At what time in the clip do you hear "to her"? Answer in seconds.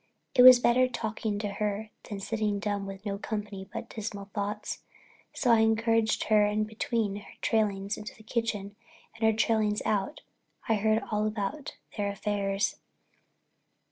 1.37-1.91